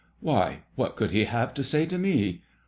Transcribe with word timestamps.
"Why, 0.29 0.63
what 0.73 0.95
could 0.95 1.11
he 1.11 1.25
have 1.25 1.53
to 1.53 1.63
say 1.63 1.85
to 1.85 1.99
me 1.99 2.41